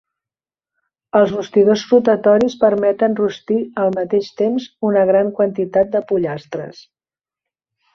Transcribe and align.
Els 1.19 1.33
rostidors 1.35 1.83
rotatoris 1.91 2.57
permeten 2.65 3.19
rostir 3.21 3.61
al 3.85 3.95
mateix 4.01 4.33
temps 4.43 4.69
una 4.93 5.09
gran 5.15 5.35
quantitat 5.41 5.97
de 5.97 6.07
pollastres. 6.13 6.87